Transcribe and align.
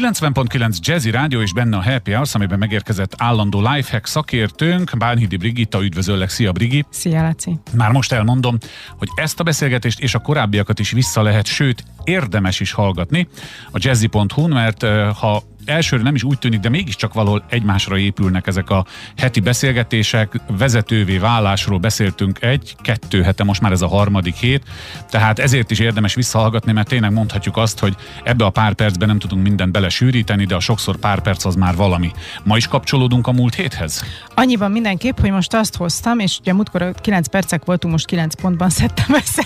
90.9 0.00 0.78
Jazzy 0.80 1.10
Rádió 1.10 1.40
és 1.40 1.52
benne 1.52 1.76
a 1.76 1.82
Happy 1.82 2.12
Hours, 2.12 2.34
amiben 2.34 2.58
megérkezett 2.58 3.14
állandó 3.16 3.60
lifehack 3.60 4.06
szakértőnk, 4.06 4.92
Bánhidi 4.98 5.36
Brigitta, 5.36 5.82
üdvözöllek, 5.82 6.28
szia 6.28 6.52
Brigi! 6.52 6.84
Szia 6.90 7.22
Laci! 7.22 7.58
Már 7.76 7.90
most 7.90 8.12
elmondom, 8.12 8.58
hogy 8.98 9.08
ezt 9.14 9.40
a 9.40 9.42
beszélgetést 9.42 10.00
és 10.00 10.14
a 10.14 10.18
korábbiakat 10.18 10.78
is 10.78 10.90
vissza 10.90 11.22
lehet, 11.22 11.46
sőt 11.46 11.84
érdemes 12.04 12.60
is 12.60 12.72
hallgatni 12.72 13.28
a 13.70 13.78
jazzy.hu-n, 13.80 14.50
mert 14.50 14.82
ha 15.16 15.42
elsőre 15.64 16.02
nem 16.02 16.14
is 16.14 16.22
úgy 16.22 16.38
tűnik, 16.38 16.60
de 16.60 16.68
mégiscsak 16.68 17.14
valahol 17.14 17.44
egymásra 17.48 17.98
épülnek 17.98 18.46
ezek 18.46 18.70
a 18.70 18.84
heti 19.16 19.40
beszélgetések. 19.40 20.40
Vezetővé 20.58 21.18
válásról 21.18 21.78
beszéltünk 21.78 22.42
egy, 22.42 22.76
kettő 22.82 23.22
hete, 23.22 23.44
most 23.44 23.60
már 23.60 23.72
ez 23.72 23.82
a 23.82 23.88
harmadik 23.88 24.34
hét, 24.34 24.62
tehát 25.10 25.38
ezért 25.38 25.70
is 25.70 25.78
érdemes 25.78 26.14
visszahallgatni, 26.14 26.72
mert 26.72 26.88
tényleg 26.88 27.12
mondhatjuk 27.12 27.56
azt, 27.56 27.78
hogy 27.78 27.96
ebbe 28.24 28.44
a 28.44 28.50
pár 28.50 28.74
percben 28.74 29.08
nem 29.08 29.18
tudunk 29.18 29.42
mindent 29.42 29.72
belesűríteni, 29.72 30.44
de 30.44 30.54
a 30.54 30.60
sokszor 30.60 30.96
pár 30.96 31.20
perc 31.20 31.44
az 31.44 31.54
már 31.54 31.76
valami. 31.76 32.10
Ma 32.42 32.56
is 32.56 32.66
kapcsolódunk 32.66 33.26
a 33.26 33.32
múlt 33.32 33.54
héthez? 33.54 34.04
Annyiban 34.34 34.70
mindenképp, 34.70 35.18
hogy 35.18 35.30
most 35.30 35.54
azt 35.54 35.76
hoztam, 35.76 36.18
és 36.18 36.38
ugye 36.40 36.52
múltkor 36.52 36.94
9 37.00 37.28
percek 37.28 37.64
voltunk, 37.64 37.92
most 37.92 38.06
9 38.06 38.34
pontban 38.34 38.70
szedtem 38.80 39.14
össze 39.14 39.42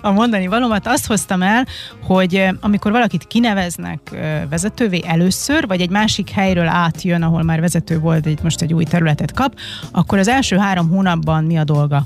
a 0.00 0.10
mondani 0.10 0.46
valómat, 0.46 0.86
azt 0.86 1.06
hoztam 1.06 1.42
el, 1.42 1.66
hogy 2.02 2.48
amikor 2.60 2.92
valakit 2.92 3.26
kineveznek 3.26 4.10
vezetővé 4.48 5.02
először, 5.06 5.41
először, 5.48 5.66
vagy 5.68 5.80
egy 5.80 5.90
másik 5.90 6.30
helyről 6.30 6.66
átjön, 6.66 7.22
ahol 7.22 7.42
már 7.42 7.60
vezető 7.60 7.98
volt, 7.98 8.26
egy, 8.26 8.38
most 8.42 8.60
egy 8.60 8.74
új 8.74 8.84
területet 8.84 9.32
kap, 9.32 9.58
akkor 9.90 10.18
az 10.18 10.28
első 10.28 10.56
három 10.56 10.88
hónapban 10.88 11.44
mi 11.44 11.58
a 11.58 11.64
dolga? 11.64 12.04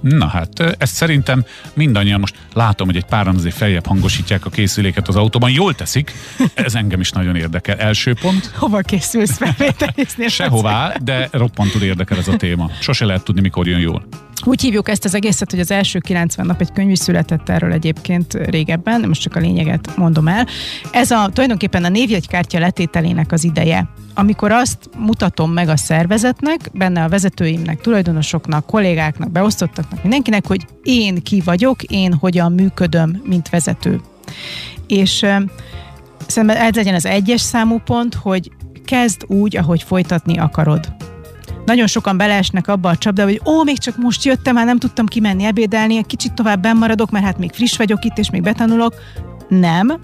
Na 0.00 0.26
hát, 0.26 0.60
ezt 0.78 0.94
szerintem 0.94 1.44
mindannyian 1.74 2.20
most 2.20 2.36
látom, 2.52 2.86
hogy 2.86 2.96
egy 2.96 3.04
páran 3.04 3.36
azért 3.36 3.54
feljebb 3.54 3.86
hangosítják 3.86 4.46
a 4.46 4.50
készüléket 4.50 5.08
az 5.08 5.16
autóban. 5.16 5.50
Jól 5.50 5.74
teszik, 5.74 6.12
ez 6.54 6.74
engem 6.74 7.00
is 7.00 7.10
nagyon 7.10 7.36
érdekel. 7.36 7.76
Első 7.76 8.14
pont. 8.20 8.50
Hova 8.54 8.80
készülsz 8.80 9.36
felvételizni? 9.36 10.28
Sehová, 10.28 10.94
de 11.02 11.28
roppantul 11.32 11.82
érdekel 11.82 12.18
ez 12.18 12.28
a 12.28 12.36
téma. 12.36 12.70
Sose 12.80 13.04
lehet 13.04 13.24
tudni, 13.24 13.40
mikor 13.40 13.66
jön 13.66 13.80
jól. 13.80 14.06
Úgy 14.44 14.60
hívjuk 14.60 14.88
ezt 14.88 15.04
az 15.04 15.14
egészet, 15.14 15.50
hogy 15.50 15.60
az 15.60 15.70
első 15.70 15.98
90 15.98 16.46
nap 16.46 16.60
egy 16.60 16.72
könyv 16.72 16.90
is 16.90 16.98
született 16.98 17.48
erről 17.48 17.72
egyébként 17.72 18.32
régebben, 18.32 19.04
most 19.08 19.20
csak 19.20 19.36
a 19.36 19.40
lényeget 19.40 19.96
mondom 19.96 20.28
el. 20.28 20.46
Ez 20.92 21.10
a 21.10 21.30
tulajdonképpen 21.32 21.84
a 21.84 21.88
névjegykártya 21.88 22.58
letételének 22.58 23.32
az 23.32 23.44
ideje. 23.44 23.88
Amikor 24.14 24.52
azt 24.52 24.78
mutatom 24.98 25.52
meg 25.52 25.68
a 25.68 25.76
szervezetnek, 25.76 26.70
benne 26.72 27.02
a 27.02 27.08
vezetőimnek, 27.08 27.80
tulajdonosoknak, 27.80 28.66
kollégáknak, 28.66 29.30
beosztottaknak, 29.30 30.02
mindenkinek, 30.02 30.46
hogy 30.46 30.66
én 30.82 31.22
ki 31.22 31.40
vagyok, 31.44 31.82
én 31.82 32.12
hogyan 32.12 32.52
működöm, 32.52 33.22
mint 33.24 33.48
vezető. 33.48 34.00
És 34.86 35.26
szerintem 36.26 36.62
ez 36.66 36.74
legyen 36.74 36.94
az 36.94 37.06
egyes 37.06 37.40
számú 37.40 37.78
pont, 37.78 38.14
hogy 38.14 38.50
kezd 38.84 39.24
úgy, 39.26 39.56
ahogy 39.56 39.82
folytatni 39.82 40.38
akarod 40.38 40.94
nagyon 41.64 41.86
sokan 41.86 42.16
beleesnek 42.16 42.68
abba 42.68 42.88
a 42.88 42.96
csapdába, 42.96 43.30
hogy 43.30 43.40
ó, 43.44 43.62
még 43.62 43.78
csak 43.78 43.96
most 43.96 44.24
jöttem, 44.24 44.54
már 44.54 44.64
nem 44.66 44.78
tudtam 44.78 45.06
kimenni 45.06 45.44
ebédelni, 45.44 45.96
egy 45.96 46.06
kicsit 46.06 46.32
tovább 46.32 46.76
maradok, 46.76 47.10
mert 47.10 47.24
hát 47.24 47.38
még 47.38 47.52
friss 47.52 47.76
vagyok 47.76 48.04
itt, 48.04 48.18
és 48.18 48.30
még 48.30 48.42
betanulok. 48.42 48.94
Nem, 49.48 49.98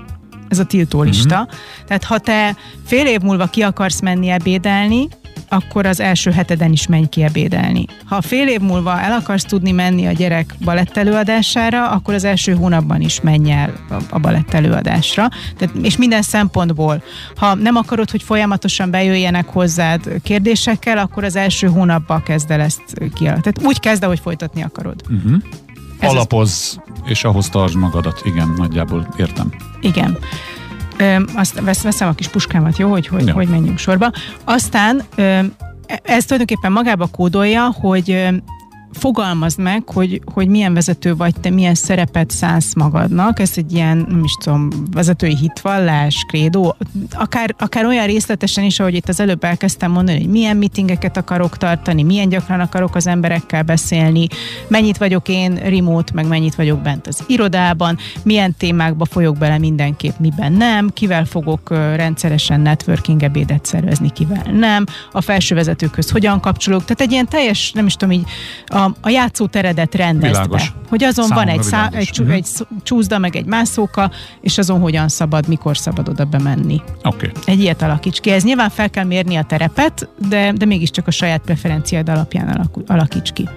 ez 0.49 0.59
a 0.59 0.65
tiltólista. 0.65 1.41
Uh-huh. 1.41 1.59
Tehát 1.87 2.05
ha 2.05 2.19
te 2.19 2.57
fél 2.87 3.07
év 3.07 3.21
múlva 3.21 3.47
ki 3.47 3.63
akarsz 3.63 4.01
menni 4.01 4.29
ebédelni, 4.29 5.09
akkor 5.53 5.87
az 5.87 6.01
első 6.01 6.31
heteden 6.31 6.73
is 6.73 6.87
menj 6.87 7.09
ki 7.09 7.23
ebédelni. 7.23 7.85
Ha 8.05 8.23
fél 8.23 8.49
év 8.49 8.61
múlva 8.61 9.01
el 9.01 9.13
akarsz 9.13 9.45
tudni 9.45 9.71
menni 9.71 10.07
a 10.07 10.13
gyerek 10.13 10.55
balett 10.65 10.97
előadására, 10.97 11.91
akkor 11.91 12.15
az 12.15 12.25
első 12.25 12.55
hónapban 12.55 13.01
is 13.01 13.21
menj 13.21 13.53
el 13.53 13.73
a 14.11 14.19
balett 14.19 14.55
előadásra. 14.55 15.29
Tehát, 15.57 15.75
és 15.83 15.97
minden 15.97 16.23
szempontból. 16.23 17.03
Ha 17.37 17.55
nem 17.55 17.77
akarod, 17.77 18.11
hogy 18.11 18.23
folyamatosan 18.23 18.91
bejöjjenek 18.91 19.49
hozzád 19.49 20.21
kérdésekkel, 20.23 20.99
akkor 20.99 21.25
az 21.25 21.37
első 21.37 21.67
hónapban 21.67 22.23
kezd 22.23 22.51
el 22.51 22.61
ezt 22.61 22.83
ki. 23.15 23.25
Tehát 23.25 23.61
úgy 23.63 23.81
kezd, 23.81 24.05
ahogy 24.05 24.21
folytatni 24.21 24.63
akarod. 24.63 25.03
Uh-huh. 25.11 25.43
Alapoz, 26.01 26.79
az... 26.85 26.95
és 27.05 27.25
ahhoz 27.25 27.49
tartsd 27.49 27.77
magadat. 27.77 28.21
Igen, 28.25 28.55
nagyjából 28.57 29.09
értem. 29.17 29.53
Igen. 29.81 30.19
Ö, 31.01 31.17
azt 31.35 31.61
vesz, 31.61 31.83
veszem 31.83 32.09
a 32.09 32.13
kis 32.13 32.29
puskámat, 32.29 32.79
jó, 32.79 32.91
hogy, 32.91 33.07
hogy, 33.07 33.27
ja. 33.27 33.33
hogy 33.33 33.49
menjünk 33.49 33.79
sorba. 33.79 34.11
Aztán 34.45 35.03
ö, 35.15 35.23
e, 35.23 35.49
ez 36.03 36.25
tulajdonképpen 36.25 36.73
magába 36.73 37.07
kódolja, 37.07 37.75
hogy 37.81 38.29
fogalmazd 38.93 39.59
meg, 39.59 39.89
hogy, 39.89 40.21
hogy 40.35 40.49
milyen 40.49 40.75
vezető 40.75 41.17
vagy 41.17 41.35
te, 41.41 41.51
milyen 41.51 41.75
szerepet 41.75 42.31
szánsz 42.31 42.75
magadnak. 42.75 43.41
Ez 43.41 43.53
egy 43.55 43.73
ilyen, 43.73 44.07
nem 44.09 44.25
is 44.25 44.33
tudom, 44.41 44.69
vezetői 44.93 45.37
hitvallás, 45.37 46.25
krédó, 46.29 46.77
akár, 47.13 47.55
akár 47.59 47.85
olyan 47.85 48.07
részletesen 48.07 48.65
is, 48.65 48.81
ahogy 48.81 48.95
itt 48.95 49.09
az 49.09 49.21
előbb 49.21 49.45
elkezdtem 49.45 49.91
mondani, 49.91 50.19
hogy 50.19 50.29
milyen 50.31 50.57
meetingeket 50.57 51.17
akarok 51.17 51.57
tartani, 51.57 52.03
milyen 52.03 52.29
gyakran 52.29 52.61
akarok 52.61 52.95
az 52.95 53.07
emberekkel 53.07 53.63
beszélni, 53.63 54.27
mennyit 54.69 54.99
vagyok 54.99 55.29
én 55.29 55.55
remote, 55.55 56.13
meg 56.15 56.27
mennyit 56.27 56.55
vagyok 56.55 56.83
bent 56.83 57.07
az 57.07 57.25
irodában, 57.27 57.99
milyen 58.23 58.55
témákba 58.59 59.05
folyok 59.05 59.39
bele 59.39 59.59
mindenképp, 59.59 60.19
miben 60.19 60.53
nem, 60.53 60.91
kivel 60.93 61.25
fogok 61.25 61.71
rendszeresen 61.71 62.61
networking 62.61 63.23
ebédet 63.23 63.67
szervezni, 63.67 64.11
kivel 64.11 64.53
nem, 64.53 64.87
a 65.13 65.21
felső 65.21 65.55
vezetőkhöz 65.55 66.11
hogyan 66.11 66.41
kapcsolok. 66.41 66.81
Tehát 66.81 67.01
egy 67.01 67.13
ilyen 67.13 67.29
teljes, 67.29 67.73
nem 67.73 67.87
is 67.87 67.95
tudom, 67.95 68.15
így 68.15 68.25
a 68.67 68.80
a, 68.85 68.95
a 69.01 69.09
játszóteredet 69.09 69.95
rendezd 69.95 70.33
Világos. 70.33 70.71
be. 70.71 70.79
Hogy 70.89 71.05
azon 71.05 71.27
Számomra 71.27 71.51
van 71.51 71.61
egy, 71.61 71.63
szá, 71.63 71.89
egy, 71.93 72.11
uh-huh. 72.21 72.35
egy 72.35 72.47
csúszda, 72.83 73.19
meg 73.19 73.37
egy 73.37 73.45
mászóka, 73.45 74.11
és 74.41 74.59
azon 74.59 74.81
hogyan 74.81 75.09
szabad, 75.09 75.49
mikor 75.49 75.77
szabad 75.77 76.09
oda 76.09 76.25
bemenni. 76.25 76.83
Okay. 77.03 77.31
Egy 77.45 77.61
ilyet 77.61 77.83
alakíts 77.83 78.21
ki. 78.21 78.31
Ez 78.31 78.43
nyilván 78.43 78.71
fel 78.71 78.91
kell 78.91 79.05
mérni 79.05 79.37
a 79.37 79.43
terepet, 79.43 80.09
de, 80.29 80.53
de 80.53 80.65
mégiscsak 80.65 81.07
a 81.07 81.11
saját 81.11 81.41
preferenciád 81.41 82.09
alapján 82.09 82.71
alakíts 82.87 83.33
ki. 83.33 83.49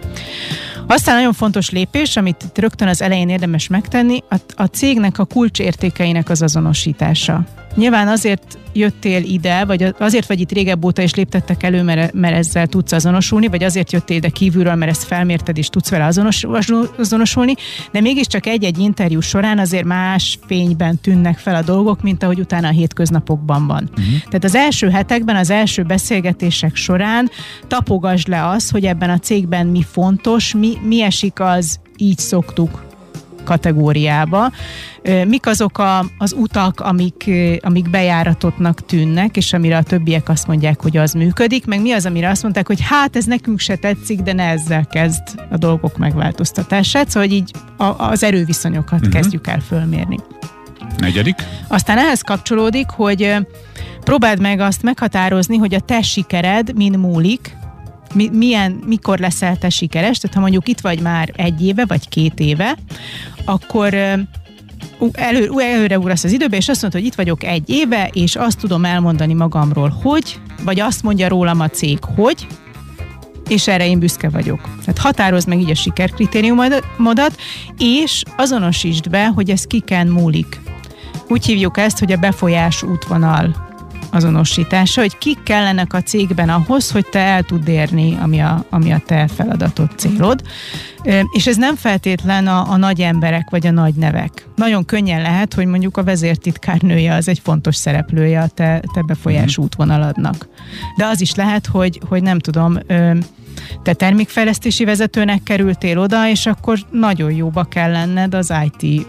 Aztán 0.88 1.16
nagyon 1.16 1.34
fontos 1.34 1.70
lépés, 1.70 2.18
amit 2.18 2.44
itt 2.44 2.58
rögtön 2.58 2.88
az 2.88 3.02
elején 3.02 3.30
érdemes 3.30 3.68
megtenni, 3.68 4.24
a, 4.30 4.36
a 4.56 4.66
cégnek 4.66 5.20
a 5.20 5.26
kulcsértékeinek 5.26 6.30
az 6.30 6.42
azonosítása. 6.42 7.44
Nyilván 7.76 8.08
azért 8.08 8.58
jöttél 8.74 9.24
ide, 9.24 9.66
vagy 9.66 9.94
azért 10.00 10.28
vagy 10.28 10.40
itt 10.40 10.52
régebb 10.52 10.86
óta 10.86 11.02
is 11.02 11.14
léptettek 11.14 11.64
elő, 11.64 11.84
mert, 11.84 12.14
mert 12.14 12.36
ezzel 12.36 12.68
tudsz 12.68 12.92
azonosulni, 12.92 13.48
vagy 13.48 13.64
azért 13.64 13.92
jöttél 13.92 14.18
ide 14.18 14.30
kívülről, 14.30 14.76
mert 14.76 14.92
ezt 14.92 15.04
felmérted 15.04 15.58
és 15.58 15.68
tudsz 15.68 15.90
vele 15.90 16.06
azonos, 16.06 16.46
azonosulni, 16.98 17.54
de 17.92 18.02
mégiscsak 18.02 18.46
egy-egy 18.46 18.78
interjú 18.78 19.20
során 19.20 19.60
azért 19.60 19.86
más 19.86 20.40
fényben 20.46 21.00
tűnnek 21.02 21.38
fel 21.38 21.56
a 21.56 21.62
dolgok, 21.62 22.02
mint 22.02 22.24
ahogy 22.24 22.40
utána 22.40 22.68
a 22.68 22.72
hétköznapokban 22.72 23.68
van. 23.68 23.90
Uh-huh. 23.92 24.14
Tehát 24.26 24.44
az 24.44 24.56
első 24.56 24.90
hetekben, 24.90 25.36
az 25.36 25.50
első 25.50 25.84
beszélgetések 25.84 26.76
során 26.76 27.30
tapogasd 27.68 28.28
le 28.28 28.48
az, 28.48 28.70
hogy 28.70 28.86
ebben 28.86 29.10
a 29.10 29.18
cégben 29.18 29.68
mi 29.68 29.84
fontos, 29.92 30.54
mi, 30.54 30.78
mi 30.84 31.02
esik 31.02 31.40
az 31.40 31.80
így 31.98 32.18
szoktuk 32.18 32.92
kategóriába. 33.44 34.52
Mik 35.28 35.48
azok 35.48 35.78
a, 35.78 36.06
az 36.18 36.34
utak, 36.38 36.80
amik, 36.80 37.30
amik 37.62 37.90
bejáratottnak 37.90 38.86
tűnnek, 38.86 39.38
és 39.38 39.54
amire 39.54 39.78
a 39.78 39.84
többiek 39.84 40.30
azt 40.30 40.48
mondják, 40.48 40.82
hogy 40.82 40.98
az 40.98 41.14
működik, 41.14 41.66
meg 41.66 41.82
mi 41.82 41.92
az, 41.92 42.06
amire 42.06 42.30
azt 42.30 42.44
mondták, 42.44 42.68
hogy 42.68 42.82
hát 42.82 43.16
ez 43.16 43.26
nekünk 43.26 43.60
se 43.60 43.76
tetszik, 43.76 44.22
de 44.22 44.34
ne 44.34 44.44
ezzel 44.44 44.88
kezd 44.88 45.22
a 45.52 45.58
dolgok 45.58 45.98
megváltoztatását, 45.98 47.10
szóval 47.10 47.28
hogy 47.28 47.38
így 47.38 47.52
a, 47.78 47.84
az 47.84 48.24
erőviszonyokat 48.24 49.00
uh-huh. 49.00 49.14
kezdjük 49.14 49.48
el 49.48 49.60
fölmérni. 49.60 50.20
Negyedik. 50.98 51.36
Aztán 51.68 51.98
ehhez 51.98 52.22
kapcsolódik, 52.22 52.90
hogy 52.90 53.36
próbáld 54.04 54.40
meg 54.40 54.60
azt 54.60 54.84
meghatározni, 54.84 55.58
hogy 55.58 55.74
a 55.74 55.80
te 55.80 56.02
sikered 56.02 56.76
min 56.76 57.00
múlik, 57.00 57.58
mi, 58.14 58.30
milyen, 58.34 58.72
mikor 58.86 59.20
leszel 59.20 59.58
te 59.58 59.70
sikeres, 59.70 60.18
tehát 60.18 60.36
ha 60.36 60.42
mondjuk 60.42 60.68
itt 60.68 60.80
vagy 60.80 61.00
már 61.00 61.32
egy 61.36 61.66
éve, 61.66 61.86
vagy 61.86 62.10
két 62.10 62.40
éve, 62.40 62.78
akkor 63.46 63.94
elő, 65.12 65.50
előre 65.58 65.98
ugrasz 65.98 66.24
az 66.24 66.32
időbe, 66.32 66.58
és 66.58 66.70
azt 66.70 66.82
mondod, 66.82 67.00
hogy 67.00 67.10
itt 67.10 67.16
vagyok 67.16 67.44
egy 67.44 67.70
éve, 67.70 68.10
és 68.14 68.36
azt 68.36 68.60
tudom 68.60 68.86
elmondani 68.86 69.34
magamról, 69.34 69.90
hogy, 70.02 70.40
vagy 70.64 70.80
azt 70.80 71.04
mondja 71.04 71.28
rólam 71.28 71.60
a 71.60 71.70
cég, 71.70 72.04
hogy, 72.16 72.48
és 73.48 73.68
erre 73.68 73.88
én 73.88 74.00
büszke 74.00 74.30
vagyok. 74.30 74.62
Tehát 74.80 74.98
határozd 74.98 75.48
meg 75.48 75.60
így 75.60 75.70
a 75.70 75.76
sikerkritériumodat, 75.76 77.36
és 77.78 78.24
azonosítsd 78.38 79.10
be, 79.10 79.28
hogy 79.28 79.50
ez 79.50 79.64
kiken 79.64 80.08
múlik. 80.08 80.62
Úgy 81.30 81.46
hívjuk 81.46 81.78
ezt, 81.78 82.00
hogy 82.00 82.12
a 82.12 82.18
befolyás 82.18 82.84
útvonal 82.84 83.72
azonosítása, 84.14 85.02
hogy 85.02 85.18
kik 85.18 85.44
kellenek 85.44 85.94
a 85.94 86.02
cégben 86.02 86.50
ahhoz, 86.50 86.92
hogy 86.92 87.06
te 87.06 87.20
el 87.20 87.44
tud 87.44 87.68
érni, 87.68 88.18
ami 88.22 88.40
a, 88.40 88.66
ami 88.70 88.92
a 88.92 89.02
te 89.06 89.28
feladatod, 89.28 89.90
célod. 89.96 90.42
És 91.32 91.48
ez 91.48 91.58
nem 91.58 91.76
feltétlen 91.76 92.48
a, 92.48 92.72
a 92.72 92.78
nagy 92.78 93.02
emberek 93.02 93.50
vagy 93.50 93.68
a 93.68 93.72
nagy 93.72 93.94
nevek. 93.94 94.48
Nagyon 94.56 94.86
könnyen 94.86 95.22
lehet, 95.22 95.54
hogy 95.54 95.66
mondjuk 95.66 95.98
a 95.98 96.04
vezértitkárnője 96.04 97.14
az 97.14 97.28
egy 97.28 97.40
fontos 97.40 97.76
szereplője 97.76 98.42
a 98.42 98.48
te, 98.48 98.84
te 98.94 99.02
befolyás 99.02 99.56
mhm. 99.56 99.66
útvonaladnak. 99.66 100.48
De 100.98 101.06
az 101.06 101.22
is 101.22 101.36
lehet, 101.36 101.66
hogy, 101.66 102.02
hogy 102.10 102.22
nem 102.22 102.40
tudom, 102.40 102.78
te 103.84 103.94
termékfejlesztési 103.94 104.86
vezetőnek 104.86 105.44
kerültél 105.44 106.00
oda, 106.00 106.30
és 106.30 106.46
akkor 106.46 106.80
nagyon 106.92 107.32
jóba 107.32 107.64
kell 107.64 107.92
lenned 107.92 108.34
az 108.34 108.54
IT 108.72 109.06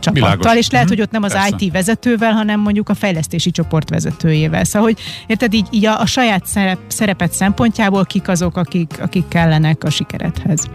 csapattal, 0.00 0.36
Világos. 0.36 0.56
és 0.58 0.70
lehet, 0.70 0.86
Mhm, 0.86 0.94
hogy 0.96 1.04
ott 1.04 1.10
nem 1.12 1.22
az 1.22 1.32
persze. 1.32 1.54
IT 1.58 1.72
vezetővel, 1.72 2.32
hanem 2.32 2.60
mondjuk 2.60 2.88
a 2.88 2.94
fejlesztési 2.94 3.50
csoport 3.50 3.90
vezetőjével. 3.90 4.64
Szóval, 4.64 4.88
hogy 4.88 4.98
érted, 5.26 5.54
így, 5.54 5.66
így 5.70 5.86
a, 5.86 6.00
a 6.00 6.06
saját 6.06 6.46
szerep, 6.46 6.78
szerepet 6.86 7.32
szempontjából 7.32 8.04
kik 8.04 8.28
azok, 8.28 8.56
akik, 8.56 8.98
akik 9.00 9.28
kellenek 9.28 9.84
a 9.84 9.90
sikeredhez. 9.90 10.68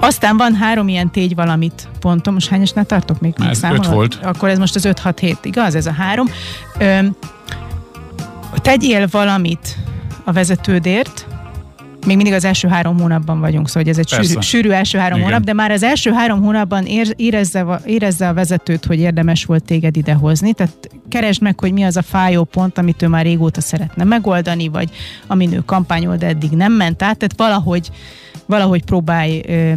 Aztán 0.00 0.36
van 0.36 0.54
három 0.54 0.88
ilyen 0.88 1.10
tégy 1.10 1.34
valamit 1.34 1.88
pontom, 2.00 2.34
most 2.34 2.48
hányasnál 2.48 2.84
tartok 2.84 3.20
még? 3.20 3.34
Ez 3.48 3.58
számolod? 3.58 3.84
öt 3.84 3.90
volt. 3.90 4.18
Akkor 4.22 4.48
ez 4.48 4.58
most 4.58 4.74
az 4.74 4.88
5-6-7, 4.88 5.36
igaz? 5.42 5.74
Ez 5.74 5.86
a 5.86 5.92
három. 5.92 6.26
Öm, 6.78 7.16
tegyél 8.54 9.06
valamit 9.10 9.76
a 10.24 10.32
vezetődért, 10.32 11.11
még 12.06 12.16
mindig 12.16 12.34
az 12.34 12.44
első 12.44 12.68
három 12.68 12.98
hónapban 12.98 13.40
vagyunk, 13.40 13.68
szóval 13.68 13.88
ez 13.88 13.98
egy 13.98 14.10
Persze. 14.10 14.28
sűrű, 14.28 14.40
sűrű 14.40 14.70
első 14.70 14.98
három 14.98 15.18
Igen. 15.18 15.30
hónap, 15.30 15.44
de 15.44 15.52
már 15.52 15.70
az 15.70 15.82
első 15.82 16.10
három 16.10 16.42
hónapban 16.42 16.86
ér, 16.86 17.14
érezze, 17.16 17.80
érezze 17.84 18.28
a 18.28 18.34
vezetőt, 18.34 18.84
hogy 18.84 18.98
érdemes 18.98 19.44
volt 19.44 19.64
téged 19.64 19.96
idehozni, 19.96 20.52
tehát 20.52 20.88
keresd 21.08 21.42
meg, 21.42 21.60
hogy 21.60 21.72
mi 21.72 21.82
az 21.82 21.96
a 21.96 22.02
fájó 22.02 22.44
pont, 22.44 22.78
amit 22.78 23.02
ő 23.02 23.08
már 23.08 23.24
régóta 23.24 23.60
szeretne 23.60 24.04
megoldani, 24.04 24.68
vagy 24.68 24.90
amin 25.26 25.52
ő 25.52 25.62
kampányol, 25.66 26.16
de 26.16 26.26
eddig 26.26 26.50
nem 26.50 26.72
ment 26.72 27.02
át, 27.02 27.16
tehát 27.16 27.34
valahogy, 27.36 27.90
valahogy 28.46 28.84
próbálj 28.84 29.42
ö, 29.46 29.72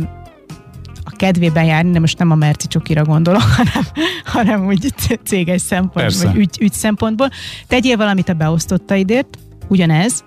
a 1.04 1.16
kedvében 1.16 1.66
járni, 1.66 1.92
de 1.92 2.00
most 2.00 2.18
nem 2.18 2.31
a 2.31 2.36
merci 2.36 2.68
csokira 2.68 3.04
gondolok, 3.04 3.42
hanem, 3.57 3.83
hanem 4.25 4.66
úgy 4.66 4.94
céges 5.24 5.62
szempont, 5.62 5.94
Persze. 5.94 6.28
vagy 6.28 6.36
ügy, 6.36 6.57
ügy 6.62 6.74
szempontból. 6.74 7.30
Tegyél 7.68 7.98
valamit 7.98 8.30
a 8.30 8.33
beosztottaidért, 8.33 9.38
ugyanez, 9.68 10.24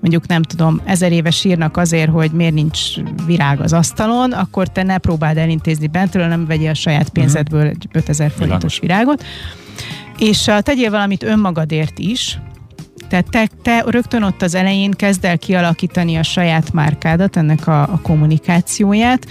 mondjuk 0.00 0.26
nem 0.26 0.42
tudom, 0.42 0.80
ezer 0.84 1.12
éve 1.12 1.30
sírnak 1.30 1.76
azért, 1.76 2.10
hogy 2.10 2.30
miért 2.30 2.54
nincs 2.54 2.80
virág 3.26 3.60
az 3.60 3.72
asztalon, 3.72 4.32
akkor 4.32 4.68
te 4.68 4.82
ne 4.82 4.98
próbáld 4.98 5.36
elintézni 5.36 5.86
bentről, 5.86 6.26
nem 6.26 6.46
vegyél 6.46 6.70
a 6.70 6.74
saját 6.74 7.08
pénzedből 7.08 7.66
egy 7.66 7.88
5000 7.92 8.30
forintos 8.30 8.78
Mhm. 8.78 8.86
Virágot. 8.86 9.24
És 10.18 10.46
uh, 10.46 10.58
tegyél 10.58 10.90
valamit 10.90 11.22
önmagadért 11.22 11.98
is, 11.98 12.38
tehát 13.10 13.30
te, 13.30 13.48
te 13.62 13.84
rögtön 13.86 14.22
ott 14.22 14.42
az 14.42 14.54
elején 14.54 14.90
kezd 14.90 15.24
el 15.24 15.38
kialakítani 15.38 16.16
a 16.16 16.22
saját 16.22 16.72
márkádat, 16.72 17.36
ennek 17.36 17.66
a, 17.66 17.82
a 17.82 18.00
kommunikációját, 18.02 19.26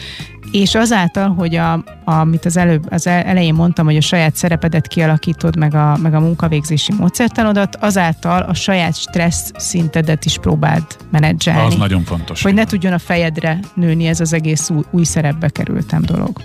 és 0.51 0.75
azáltal, 0.75 1.33
hogy 1.33 1.55
a, 1.55 1.83
amit 2.05 2.45
az 2.45 2.57
előbb, 2.57 2.91
az 2.91 3.07
el- 3.07 3.23
elején 3.23 3.53
mondtam, 3.53 3.85
hogy 3.85 3.95
a 3.95 4.01
saját 4.01 4.35
szerepedet 4.35 4.87
kialakítod, 4.87 5.57
meg 5.57 5.75
a, 5.75 5.97
meg 6.01 6.13
a 6.13 6.19
munkavégzési 6.19 6.93
módszertanodat, 6.97 7.75
azáltal 7.75 8.41
a 8.41 8.53
saját 8.53 8.95
stressz 8.95 9.51
szintedet 9.57 10.25
is 10.25 10.37
próbáld 10.37 10.85
menedzselni. 11.11 11.65
Az 11.65 11.75
nagyon 11.75 12.03
fontos. 12.03 12.41
hogy 12.41 12.53
ne 12.53 12.65
tudjon 12.65 12.93
a 12.93 12.99
fejedre 12.99 13.59
nőni 13.73 14.07
ez 14.07 14.19
az 14.19 14.33
egész 14.33 14.69
új, 14.69 14.83
új 14.91 15.03
szerepbe 15.03 15.49
kerültem 15.49 16.01
dolog. 16.01 16.41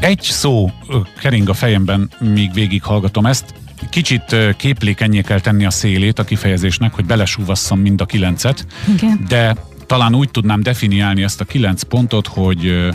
Egy 0.00 0.20
szó 0.22 0.70
kering 1.20 1.48
a 1.48 1.54
fejemben, 1.54 2.10
míg 2.18 2.52
végig 2.52 2.82
hallgatom 2.82 3.26
ezt. 3.26 3.54
Kicsit 3.90 4.36
képlékenyé 4.56 5.20
kell 5.20 5.40
tenni 5.40 5.64
a 5.64 5.70
szélét 5.70 6.18
a 6.18 6.24
kifejezésnek, 6.24 6.94
hogy 6.94 7.04
belesúvasszam 7.04 7.80
mind 7.80 8.00
a 8.00 8.06
kilencet, 8.06 8.66
Igen. 8.94 9.24
de 9.28 9.56
talán 9.86 10.14
úgy 10.14 10.30
tudnám 10.30 10.62
definiálni 10.62 11.22
ezt 11.22 11.40
a 11.40 11.44
kilenc 11.44 11.82
pontot, 11.82 12.26
hogy 12.26 12.88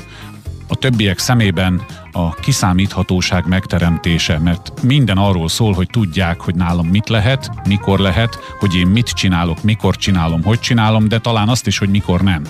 a 0.67 0.75
többiek 0.75 1.19
szemében 1.19 1.85
a 2.15 2.33
kiszámíthatóság 2.33 3.47
megteremtése, 3.47 4.39
mert 4.39 4.81
minden 4.83 5.17
arról 5.17 5.49
szól, 5.49 5.73
hogy 5.73 5.87
tudják, 5.91 6.41
hogy 6.41 6.55
nálam 6.55 6.87
mit 6.87 7.09
lehet, 7.09 7.51
mikor 7.67 7.99
lehet, 7.99 8.39
hogy 8.59 8.75
én 8.75 8.87
mit 8.87 9.07
csinálok, 9.07 9.63
mikor 9.63 9.95
csinálom, 9.95 10.43
hogy 10.43 10.59
csinálom, 10.59 11.07
de 11.07 11.19
talán 11.19 11.49
azt 11.49 11.67
is, 11.67 11.77
hogy 11.77 11.89
mikor 11.89 12.21
nem. 12.21 12.43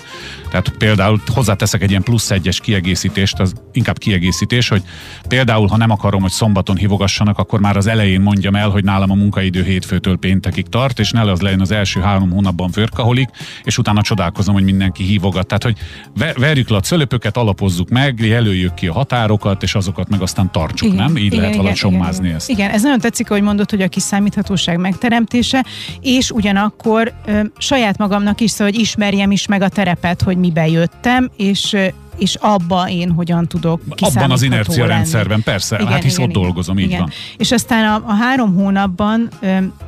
Tehát 0.50 0.68
például 0.68 1.20
hozzáteszek 1.26 1.82
egy 1.82 1.90
ilyen 1.90 2.02
plusz 2.02 2.30
egyes 2.30 2.60
kiegészítést, 2.60 3.40
az 3.40 3.52
inkább 3.72 3.98
kiegészítés, 3.98 4.68
hogy 4.68 4.82
például, 5.28 5.66
ha 5.66 5.76
nem 5.76 5.90
akarom, 5.90 6.20
hogy 6.20 6.30
szombaton 6.30 6.76
hívogassanak, 6.76 7.38
akkor 7.38 7.60
már 7.60 7.76
az 7.76 7.86
elején 7.86 8.20
mondjam 8.20 8.54
el, 8.54 8.68
hogy 8.68 8.84
nálam 8.84 9.10
a 9.10 9.14
munkaidő 9.14 9.62
hétfőtől 9.62 10.16
péntekig 10.16 10.66
tart, 10.66 10.98
és 10.98 11.10
ne 11.10 11.20
az 11.20 11.40
legyen 11.40 11.60
az 11.60 11.70
első 11.70 12.00
három 12.00 12.30
hónapban 12.30 12.70
főrkaholik, 12.70 13.28
és 13.64 13.78
utána 13.78 14.02
csodálkozom, 14.02 14.54
hogy 14.54 14.64
mindenki 14.64 15.04
hívogat. 15.04 15.46
Tehát, 15.46 15.62
hogy 15.62 15.76
ve- 16.16 16.36
verjük 16.36 16.68
le 16.68 16.76
a 16.76 16.80
cölöpöket, 16.80 17.36
alapozzuk 17.36 17.88
meg, 17.88 18.20
jelöljük 18.20 18.74
ki 18.74 18.86
a 18.86 18.92
határokat, 18.92 19.55
és 19.62 19.74
azokat 19.74 20.08
meg 20.08 20.22
aztán 20.22 20.50
tartsuk, 20.50 20.94
nem? 20.94 21.16
Így 21.16 21.34
lehet 21.34 21.56
valahogy 21.56 21.76
sommázni 21.76 22.24
igen. 22.24 22.36
ezt. 22.36 22.48
Igen, 22.48 22.70
ez 22.70 22.82
nagyon 22.82 23.00
tetszik, 23.00 23.28
hogy 23.28 23.42
mondod, 23.42 23.70
hogy 23.70 23.82
a 23.82 23.88
kiszámíthatóság 23.88 24.78
megteremtése, 24.78 25.64
és 26.00 26.30
ugyanakkor 26.30 27.12
ö, 27.26 27.40
saját 27.58 27.98
magamnak 27.98 28.40
is, 28.40 28.50
szóval, 28.50 28.72
hogy 28.72 28.80
ismerjem 28.80 29.30
is 29.30 29.46
meg 29.46 29.62
a 29.62 29.68
terepet, 29.68 30.22
hogy 30.22 30.36
mibe 30.36 30.68
jöttem, 30.68 31.30
és 31.36 31.72
ö, 31.72 31.86
és 32.18 32.34
abba 32.34 32.88
én 32.88 33.10
hogyan 33.10 33.46
tudok 33.46 33.80
Abban 34.00 34.30
az 34.30 34.42
inercia 34.42 34.86
rendszerben, 34.86 35.42
persze, 35.42 35.86
hát 35.86 36.02
hisz 36.02 36.18
ott 36.18 36.30
dolgozom, 36.30 36.78
így 36.78 36.84
igen. 36.84 36.98
van. 36.98 37.10
És 37.36 37.52
aztán 37.52 37.84
a, 37.84 38.08
a 38.08 38.14
három 38.14 38.54
hónapban, 38.54 39.28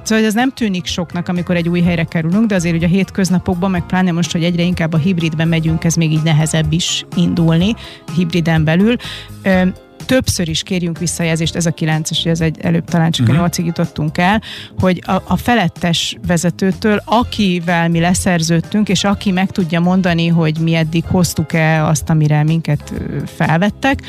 szóval 0.03 0.25
ez 0.25 0.35
nem 0.35 0.53
tűnik 0.53 0.87
soknak, 0.87 1.29
amikor 1.29 1.57
egy 1.57 1.69
új 1.69 1.81
helyre 1.81 2.05
kerülünk, 2.05 2.47
de 2.47 2.55
azért 2.55 2.75
ugye 2.75 2.87
a 2.87 2.91
hétköznapokban, 2.91 3.71
meg 3.71 3.87
pláne 3.87 4.13
most, 4.13 4.33
hogy 4.33 4.45
egyre 4.45 4.63
inkább 4.63 4.93
a 4.93 4.97
hibridben 4.97 5.49
megyünk, 5.49 5.85
ez 5.85 5.95
még 5.95 6.13
így 6.13 6.23
nehezebb 6.23 6.73
is 6.73 7.05
indulni, 7.17 7.75
hibriden 8.15 8.65
belül. 8.65 8.97
Többször 10.07 10.49
is 10.49 10.63
kérjünk 10.63 10.99
visszajelzést, 10.99 11.57
ez 11.57 11.67
a 11.67 11.71
9-es, 11.71 12.27
ez 12.27 12.41
egy 12.41 12.57
előbb 12.61 12.85
talán 12.85 13.11
csak 13.11 13.27
Mhm. 13.27 13.37
uh-huh. 13.37 13.53
a 13.53 13.57
8-ig 13.57 13.65
jutottunk 13.65 14.19
el, 14.19 14.43
hogy 14.79 15.03
a, 15.07 15.23
a 15.27 15.37
felettes 15.37 16.17
vezetőtől, 16.27 17.03
akivel 17.05 17.89
mi 17.89 18.01
leszerződtünk, 18.01 18.89
és 18.89 19.05
aki 19.05 19.31
meg 19.31 19.51
tudja 19.51 19.81
mondani, 19.81 20.27
hogy 20.27 20.59
mi 20.59 20.75
eddig 20.75 21.05
hoztuk 21.05 21.53
el 21.53 21.87
azt, 21.87 22.11
amire 22.11 22.43
minket 22.43 22.93
felvettek, 23.37 24.03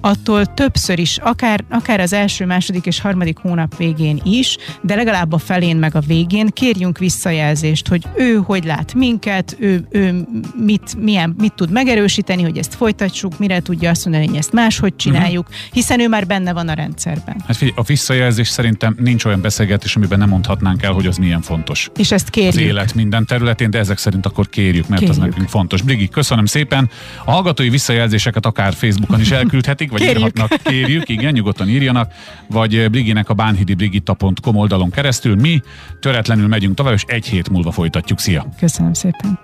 attól 0.00 0.54
többször 0.54 0.98
is, 0.98 1.18
akár, 1.18 1.64
akár 1.70 2.00
az 2.00 2.12
első, 2.12 2.46
második 2.46 2.86
és 2.86 3.00
harmadik 3.00 3.38
hónap 3.38 3.76
végén 3.76 4.20
is, 4.24 4.56
de 4.82 4.94
legalább 4.94 5.32
a 5.32 5.38
felén 5.38 5.76
meg 5.76 5.94
a 5.94 6.00
végén 6.00 6.48
kérjünk 6.48 6.98
visszajelzést, 6.98 7.88
hogy 7.88 8.06
ő 8.16 8.34
hogy 8.34 8.64
lát 8.64 8.94
minket, 8.94 9.56
ő, 9.58 9.86
ő 9.90 10.26
mit, 10.64 10.96
milyen, 10.98 11.34
mit 11.38 11.54
tud 11.54 11.70
megerősíteni, 11.70 12.42
hogy 12.42 12.58
ezt 12.58 12.74
folytassuk, 12.74 13.38
mire 13.38 13.60
tudja 13.60 13.90
azt 13.90 14.04
mondani, 14.04 14.26
hogy 14.26 14.36
ezt 14.36 14.52
máshogy 14.52 14.96
csináljuk, 14.96 15.35
hiszen 15.72 16.00
ő 16.00 16.08
már 16.08 16.26
benne 16.26 16.52
van 16.52 16.68
a 16.68 16.72
rendszerben. 16.72 17.36
Hát 17.46 17.56
figyelj, 17.56 17.78
a 17.78 17.82
visszajelzés 17.82 18.48
szerintem 18.48 18.96
nincs 18.98 19.24
olyan 19.24 19.40
beszélgetés, 19.40 19.96
amiben 19.96 20.18
nem 20.18 20.28
mondhatnánk 20.28 20.82
el, 20.82 20.92
hogy 20.92 21.06
az 21.06 21.16
milyen 21.16 21.40
fontos. 21.40 21.90
És 21.96 22.12
ezt 22.12 22.24
Az 22.24 22.30
kérjük. 22.30 22.54
élet 22.68 22.94
minden 22.94 23.26
területén, 23.26 23.70
de 23.70 23.78
ezek 23.78 23.98
szerint 23.98 24.26
akkor 24.26 24.48
kérjük, 24.48 24.88
mert 24.88 25.02
az 25.02 25.08
Kérjük. 25.08 25.26
nekünk 25.30 25.48
fontos. 25.48 25.82
Brigi, 25.82 26.08
köszönöm 26.08 26.46
szépen. 26.46 26.90
A 27.24 27.30
hallgatói 27.30 27.68
visszajelzéseket 27.68 28.46
akár 28.46 28.74
Facebookon 28.74 29.20
is 29.20 29.30
elküldhetik, 29.30 29.90
vagy 29.90 30.00
Kérjük. 30.00 30.18
írhatnak, 30.18 30.62
kérjük, 30.62 31.08
igen, 31.08 31.32
nyugodtan 31.32 31.68
írjanak, 31.68 32.12
vagy 32.48 32.74
eh, 32.76 32.88
Briginek 32.88 33.28
a 33.28 33.34
bánhidibrigitta.com 33.34 34.56
oldalon 34.56 34.90
keresztül. 34.90 35.34
Mi 35.36 35.60
töretlenül 36.00 36.46
megyünk 36.48 36.74
tovább, 36.74 36.92
és 36.94 37.04
egy 37.06 37.26
hét 37.26 37.50
múlva 37.50 37.70
folytatjuk. 37.70 38.18
Szia! 38.20 38.46
Köszönöm 38.58 38.92
szépen. 38.92 39.38